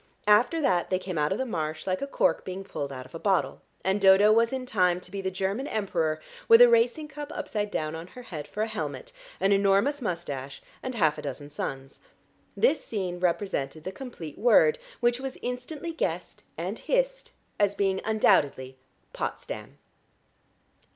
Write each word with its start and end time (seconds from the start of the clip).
After 0.25 0.59
that 0.61 0.89
they 0.89 0.97
came 0.97 1.19
out 1.19 1.31
of 1.31 1.37
the 1.37 1.45
marsh 1.45 1.85
like 1.85 2.01
a 2.01 2.07
cork 2.07 2.43
being 2.43 2.63
pulled 2.63 2.91
out 2.91 3.05
of 3.05 3.13
a 3.13 3.19
bottle, 3.19 3.61
and 3.83 4.01
Dodo 4.01 4.31
was 4.31 4.51
in 4.51 4.65
time 4.65 4.99
to 4.99 5.11
be 5.11 5.21
the 5.21 5.29
German 5.29 5.67
Emperor 5.67 6.19
with 6.47 6.59
a 6.59 6.67
racing 6.67 7.07
cup 7.07 7.31
upside 7.35 7.69
down 7.69 7.93
on 7.93 8.07
her 8.07 8.23
head 8.23 8.47
for 8.47 8.63
a 8.63 8.67
helmet, 8.67 9.11
an 9.39 9.51
enormous 9.51 10.01
moustache, 10.01 10.59
and 10.81 10.95
half 10.95 11.19
a 11.19 11.21
dozen 11.21 11.51
sons. 11.51 11.99
This 12.57 12.83
scene 12.83 13.19
represented 13.19 13.83
the 13.83 13.91
complete 13.91 14.39
word, 14.39 14.79
which 15.01 15.19
was 15.19 15.37
instantly 15.43 15.91
guessed 15.93 16.41
and 16.57 16.79
hissed 16.79 17.31
as 17.59 17.75
being 17.75 18.01
undoubtedly 18.03 18.79
Potsdam. 19.13 19.77